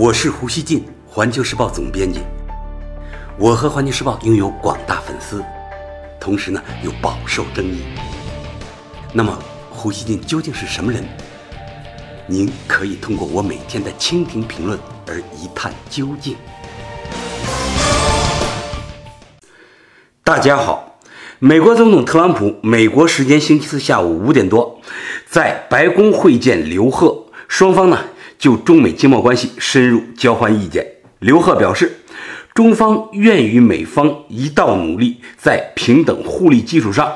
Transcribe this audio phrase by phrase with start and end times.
[0.00, 2.20] 我是胡锡进，环球时报总编辑。
[3.36, 5.44] 我和环球时报拥有广大粉丝，
[6.20, 7.82] 同时呢又饱受争议。
[9.12, 9.36] 那么，
[9.68, 11.04] 胡锡进究竟是什么人？
[12.28, 16.36] 您可以通过我每天的蜻蜓评论而一探究竟。
[20.22, 21.00] 大家好，
[21.40, 24.80] 美国总统特朗普美国时间星期四下午五点多，
[25.28, 27.98] 在白宫会见刘鹤，双方呢
[28.38, 30.86] 就中美经贸关系深入交换意见。
[31.18, 32.00] 刘鹤表示，
[32.54, 37.12] 中方愿与美方一道努力，在平等互利基础上，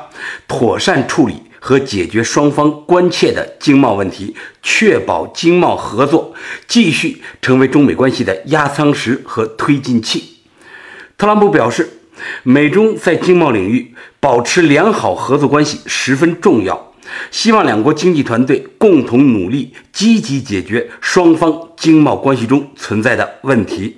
[0.47, 6.33] 妥善处理和解决双方关切的经贸问题，确保经贸合作
[6.67, 10.39] 继续成为中美关系的压舱石和推进器。
[11.17, 11.99] 特朗普表示。
[12.43, 16.92] 美中在经贸领域保持良好合作关系十分重要，
[17.31, 23.97] 希望两国经济团队共同努力，积极解决双方经贸关系中存在的问题。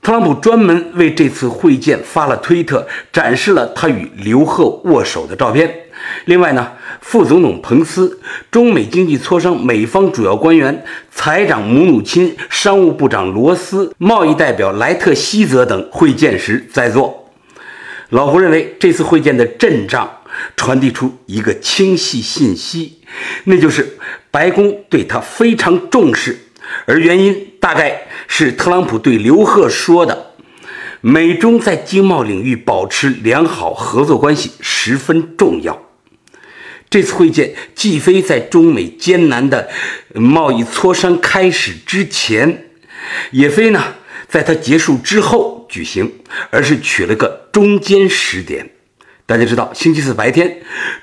[0.00, 5.72] 特朗普专门为这次会见发了推特，展示了他与刘鹤握手的照片。
[6.24, 17.30] 另外呢，副总统彭斯、中美经济磋商美方主要官员、财长姆努钦、商务部长罗斯、贸易代表莱特希泽等会见时在座。
[18.08, 20.10] 老胡认为，这次会见的阵仗
[20.56, 23.00] 传递出一个清晰信息，
[23.44, 23.98] 那就是
[24.30, 26.38] 白宫对他非常重视，
[26.86, 30.32] 而原因大概是特朗普对刘鹤说的。
[31.04, 35.88] 美中在经贸领域保持良好合作关系十分重要。
[36.88, 39.68] 这次会见既非在中美艰难的
[40.14, 42.66] 贸易磋商开始之前，
[43.32, 43.94] 也非呢
[44.28, 46.12] 在它结束之后举行，
[46.50, 48.71] 而是取了个中间时点。
[49.32, 50.58] 大家知道，星期四白天，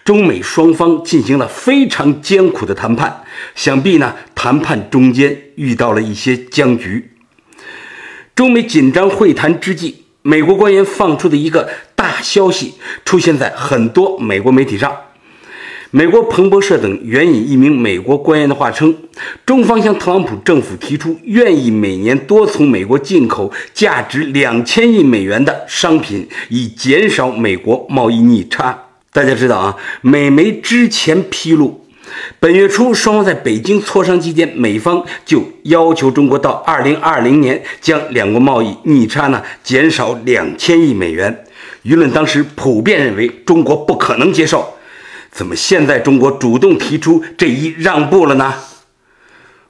[0.05, 3.23] 中美双方进行了非常艰苦的谈判，
[3.55, 7.09] 想必呢谈判中间遇到了一些僵局。
[8.36, 14.95] 中美紧张会谈之际，美国官员放出的一个大消息出现在很多美国媒体上。
[15.92, 18.95] 美国彭博社等援引一名美国官员的话称，
[19.44, 28.77] 中方向特朗普政府提出，愿意每年多从美国进口价值两千亿美元的商品，以减少美国贸易逆差。
[29.11, 31.83] 大家知道啊，美媒之前披露。
[32.39, 41.45] 本月初，双方在北京磋商期间，美方就要求中国到二零二零年将两国贸易逆差呢减少两千亿美元。
[41.83, 44.71] 舆论当时普遍认为中国不可能接受，
[45.31, 48.53] 怎么现在中国主动提出这一让步了呢？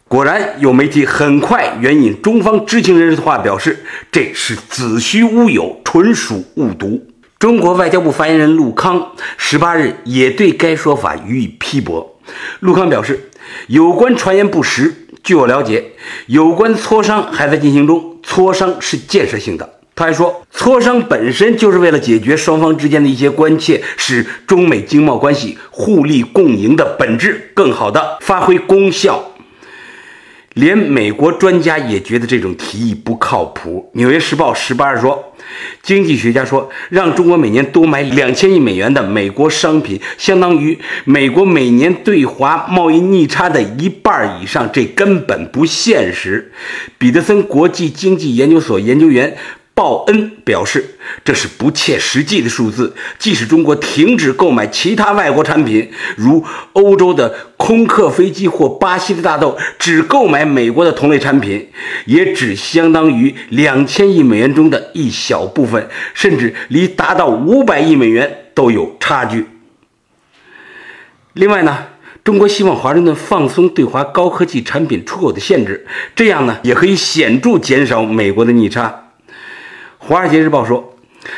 [0.07, 7.05] 果然，有媒体很快援引中方知情人士的话表示，这是子虚乌有，纯属误读。
[7.37, 12.19] 中国外交部发言人陆康十八日也对该说法予以批驳。
[12.59, 13.29] 陆康表示，
[13.67, 15.05] 有关传言不实。
[15.23, 15.91] 据我了解，
[16.25, 19.78] 有关磋商还在进行中，磋商是建设性的。
[19.99, 29.33] 他还说，磋商本身就是为了解决双方之间的一些关切，使中美经贸关系互利共赢的本质更好的发挥功效。
[30.53, 33.89] 连美国专家也觉得这种提议不靠谱。
[33.97, 35.33] 《纽约时报》十八日说，
[35.83, 46.53] 经济学家说，让中国每年多买两千亿美元的美国商品，相当于美国每年对华贸易逆差的一半以上，这根本不现实。
[46.97, 49.35] 彼得森国际经济研究所研究员。
[49.79, 50.83] 鲍恩表示，
[51.23, 52.93] 这是不切实际的数字。
[53.17, 61.69] 即使中国停止购买其他外国产品，如欧洲的空客飞机或巴西的大豆，只购买美国的同类产品，
[62.05, 69.45] 也只相当于两千亿美元中的一小部分，甚至离达到五百亿美元都有差距。
[71.31, 71.85] 另外呢，
[72.25, 78.87] 中国希望华盛顿放松对华高科技产品出口的限制，这样呢，也可以显著减少美国的逆差。
[80.09, 80.95] 《华尔街日报》说，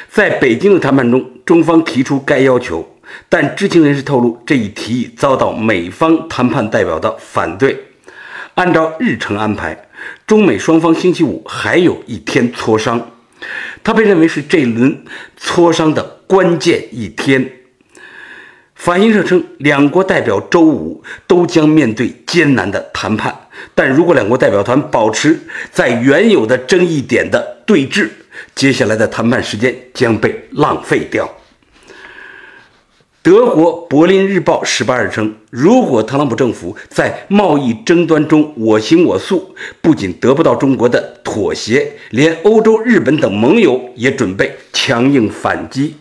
[0.09, 2.89] 在北京的谈判中，中方提出该要求，
[3.27, 7.77] 但知情人士透露，这一提议遭到美方谈判代表的反对。
[8.53, 9.89] 按照日程安排，
[10.25, 13.11] 中美双方星期五还有一天磋商，
[13.83, 15.03] 它被认为是这轮
[15.37, 17.51] 磋商的关键一天。
[18.73, 23.37] 法新社称，两国代表周五都将面对艰难的谈判，
[23.75, 25.41] 但如果两国代表团保持
[25.73, 28.07] 在原有的争议点的对峙，
[28.55, 31.29] 接下来的谈判时间将被浪费掉。
[33.23, 45.97] 德国《柏林日报》十八日称，如果特朗普政府在贸易争端中我行我素，不仅得不到中国的妥协，连欧洲、日本等盟友也准备强硬反击。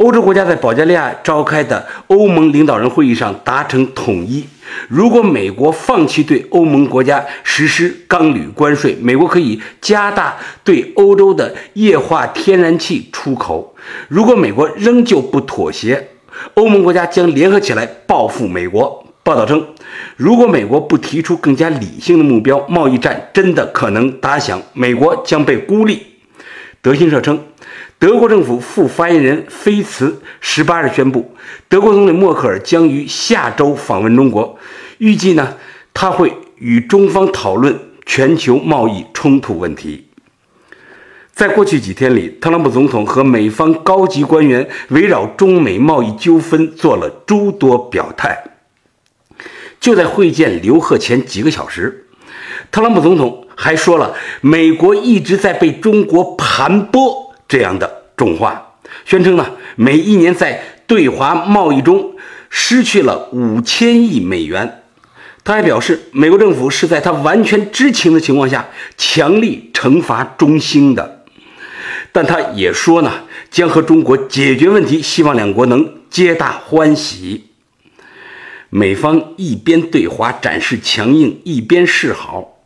[0.00, 4.42] 欧洲国家在保加利亚召开的欧盟领导人会议上达成统一：
[4.88, 13.74] 如果美国放弃对欧盟国家实施钢铝关税，美国可以加大对欧洲的液化天然气出口；
[14.08, 16.08] 如果美国仍旧不妥协，
[16.54, 19.04] 欧盟国家将联合起来报复美国。
[19.22, 19.62] 报道称，
[20.16, 26.06] 如果美国不提出更加理性的目标，贸易战真的可能打响，美国将被孤立。
[26.80, 27.38] 德新社称。
[28.00, 31.36] 德国政府副发言人菲茨十八日宣布，
[31.68, 34.58] 德国总理默克尔将于下周访问中国，
[34.96, 35.58] 预计呢
[35.92, 40.06] 他会与中方讨论全球贸易冲突问题。
[41.34, 48.42] 在过去几天里，特朗普总统和美方高级官员围绕中美贸易纠纷做了诸多表态。
[49.78, 52.06] 就在会见刘鹤前几个小时，
[52.70, 57.28] 特朗普总统还说了，美国一直在被中国盘剥。
[57.50, 59.44] 这样的重话，宣称呢，
[59.74, 62.14] 每一年在对华贸易中
[62.48, 64.84] 失去了五千亿美元。
[65.42, 71.24] 他还表示，美国政府是在他完全知情的情况下强力惩罚中兴的。
[72.12, 77.46] 但他也说呢，将和中国解决问题，希望两国能皆大欢喜。
[78.68, 82.60] 美方一边对华展示强硬，一边示好，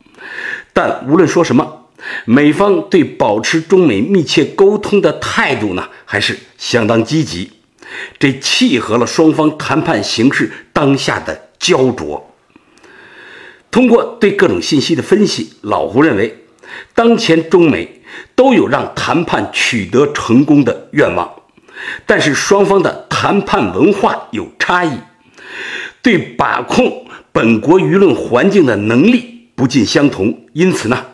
[0.75, 1.84] 但无论说什么。
[2.27, 7.51] 美方对保持中美密切沟通的态度呢，还是相当积极，
[8.19, 12.31] 这契合了双方谈判形势当下的焦灼。
[13.71, 16.45] 通过对各种信息的分析，老胡认为，
[16.95, 18.03] 当前中美
[18.35, 21.29] 都有让谈判取得成功的愿望，
[22.07, 24.99] 但是双方的谈判文化有差异，
[26.03, 31.07] 对把控本国舆论环境的能力不尽相同，因此呢。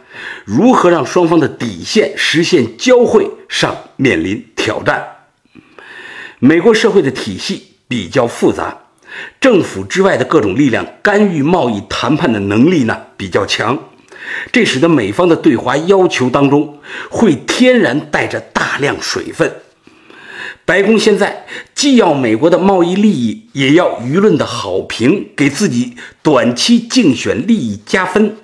[0.44, 5.04] 如何让双方的底线实现交汇上面临挑战。
[6.38, 8.78] 美国社会的体系比较复杂，
[9.40, 13.78] 政府之外的各种力量干预贸易谈判的能力呢比较强，
[14.50, 16.78] 这使得美方的对华要求当中
[17.10, 19.52] 会天然带着大量水分。
[20.64, 28.36] 白宫现在既要美国的贸易利益，也要舆论的好评，给自己短期竞选利益加分。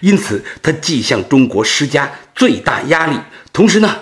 [0.00, 3.16] 因此，他既向中国施加最大压力，
[3.52, 3.96] 同时呢，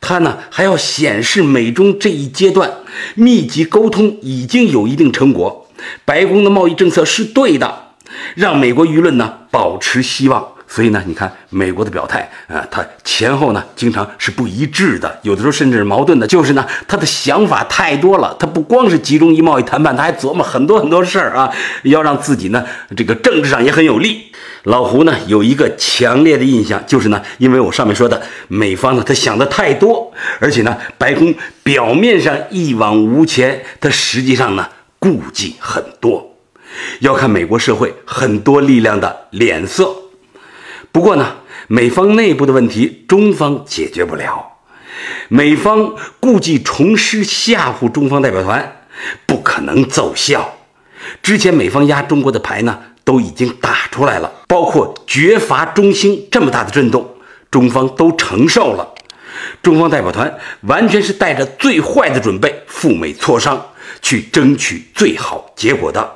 [0.00, 2.70] 他呢还要显示美中这一阶段
[3.14, 5.68] 密集沟通已经有一定成果，
[6.04, 7.94] 白宫的贸易政策是对的，
[8.34, 10.48] 让美国舆论呢保持希望。
[10.68, 16.26] 所以呢，你看美国的表态啊，他前后呢经常是不一致的，有的时候甚至是矛盾的。
[16.26, 21.52] 就是呢，他的想法太多了，他不光是集中于贸易谈判，他还琢磨很多很多事儿啊，
[21.82, 22.64] 要让自己呢
[22.96, 24.32] 这个政治上也很有利。
[24.64, 34.68] 老胡呢有一个强烈的印象，就是呢，因为我上面说的，美方呢他想的太多，而且呢，白宫表面上一往无前，他实际上呢
[35.00, 36.36] 顾忌很多，
[37.00, 39.92] 要看美国社会很多力量的脸色。
[40.92, 44.58] 不过呢，美方内部的问题，中方解决不了，
[45.28, 48.84] 美方故技重施吓唬中方代表团，
[49.26, 50.54] 不可能奏效。
[51.20, 52.78] 之前美方压中国的牌呢？
[53.04, 57.08] 都已经打出来了，包括绝罚中兴这么大的震动，
[57.50, 58.88] 中方都承受了。
[59.62, 63.66] 中方代表团完全是带着最坏的准备赴美磋商，
[64.00, 66.14] 去争取最好结果的。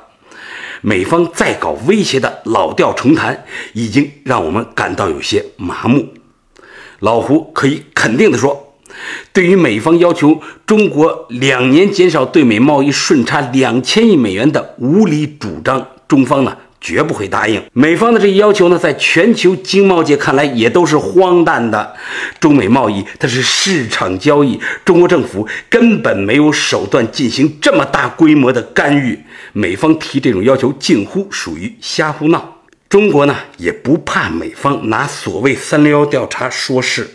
[0.81, 6.13] 美方再搞威胁的老调重弹，已经让我们感到有些麻木。
[6.99, 8.75] 老胡可以肯定地说，
[9.33, 16.57] 对于美方要求中国两年减少对美贸易顺差两千亿美元的无理主张，中方呢？
[16.79, 21.95] 绝不会答应美方的这一要求呢，在全球经贸界看来也都是荒诞的。
[22.39, 29.19] 中美贸易它是市场交易，中国政府根本没有手段进行这么大规模的干预。
[29.53, 32.61] 美方提这种要求，近乎属于瞎胡闹。
[32.87, 37.09] 中国呢，也不怕美方拿所谓“三六幺”调查说事。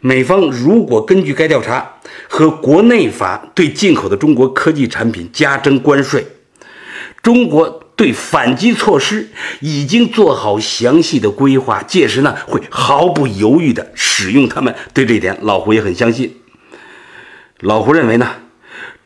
[0.00, 1.94] 美方如果根据该调查
[2.28, 6.26] 和国内法对进口的中国科技产品加征关税，
[7.22, 7.83] 中国。
[7.96, 14.74] 对反击措施已经做好详细的规划，届时呢会毫不犹豫地使用它们。
[14.92, 16.36] 对这一点，老胡也很相信。
[17.60, 18.28] 老胡认为呢，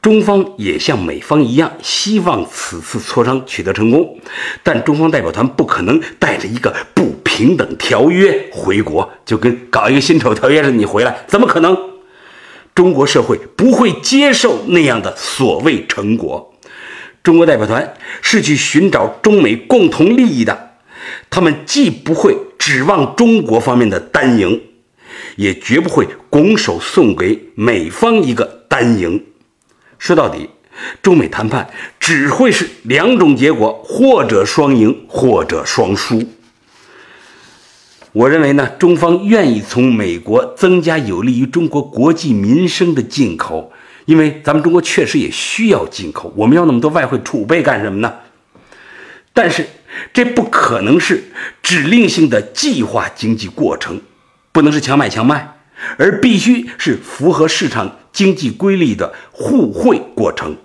[0.01, 4.19] 中方也像美方一样，希望此次磋商取得成功，
[4.63, 11.77] 但中方代表团不可能带着一个不平等条约回国，就跟搞一个辛丑条约似的，你回来怎么可能？
[12.75, 16.48] 中国社会不会接受那样的所谓成果。
[17.29, 17.93] 中国代表团
[18.23, 20.71] 是去寻找中美共同利益的，
[21.29, 24.63] 他们既不会指望中国方面的单赢，
[25.37, 29.27] 也绝不会拱手送给美方一个单赢。
[29.99, 30.49] 说到底，
[31.03, 31.69] 中美谈判
[32.01, 36.23] 只会是两种结果，或者双赢，或者双输。
[38.13, 43.71] 我认为呢，中方愿意从美国增加有利于中国国计民生的进口，
[44.09, 46.33] 因为咱们中国确实也需要进口。
[46.35, 48.11] 我们要那么多外汇储备干什么呢？
[49.35, 49.67] 但是
[50.15, 51.25] 这不可能是
[51.63, 54.01] 指令性的计划经济过程，
[54.51, 55.57] 不能是强买强卖，
[55.99, 60.57] 而必须是符合市场经济规律的互惠过程。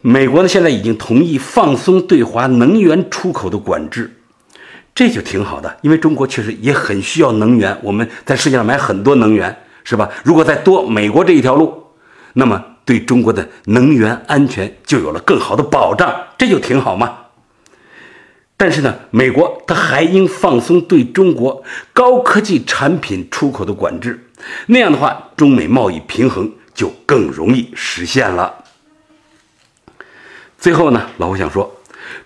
[0.00, 4.14] 美国呢，现在已经同意放松对华能源出口的管制。
[4.94, 10.08] 这就挺好的，因为中国确实也很需要能源，我们在世界上买很多能源，是吧？
[10.24, 11.84] 如果再多美国这一条路，
[12.34, 17.18] 那么对中国的能源安全就有了更好的保障，这就挺好嘛。
[18.56, 24.28] 但是呢，美国它还应放松对中国高科技产品出口的管制，
[24.66, 28.64] 那样的话，中美贸易平衡就更容易实现了。
[30.58, 31.74] 最后呢，老胡想说。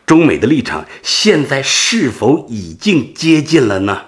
[0.05, 4.03] 中美的立场现在是否已经接近了呢？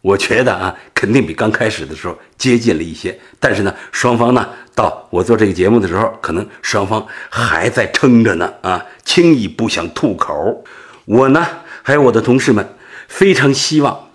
[0.00, 3.18] 我觉得啊，肯定比刚开始的时候接近了一些。
[3.38, 10.64] 但是呢，双方呢，到我做这个节目的时候，可能双方还在撑着呢啊，轻易不想吐口。
[11.04, 11.46] 我呢，
[11.82, 12.76] 还有我的同事们，
[13.06, 14.08] 非常希望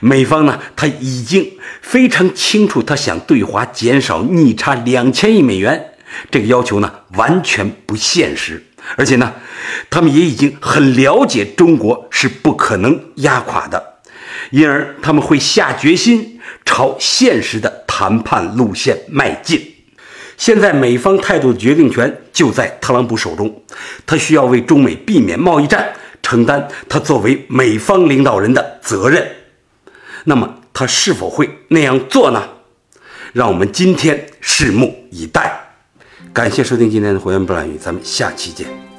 [0.00, 5.94] 美方呢，他已经非常清楚，他想对华减少逆差两千亿美元
[6.30, 8.62] 这个要求呢，完全不现实。
[8.96, 9.32] 而且呢，
[9.88, 13.94] 他们也已经很了解中国是不可能压垮的，
[14.50, 19.71] 因而他们会下决心朝现实的谈判路线迈进。
[20.42, 23.62] 现在美方态度决定权就在特朗普手中，
[24.04, 29.24] 他需要为中美避免贸易战承担他作为美方领导人的责任。
[30.24, 32.42] 那么他是否会那样做呢？
[33.32, 35.76] 让我们今天拭目以待。
[36.32, 38.91] 感谢收听今天的《火焰不乱语》，咱们下期见。